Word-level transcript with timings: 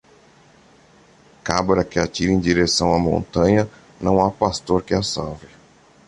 Cabra 1.43 1.83
que 1.83 1.99
atira 1.99 2.31
em 2.31 2.39
direção 2.39 2.91
à 2.91 2.97
montanha, 2.97 3.69
não 4.01 4.19
há 4.19 4.31
pastor 4.31 4.81
que 4.81 4.95
a 4.95 5.03
salve. 5.03 5.45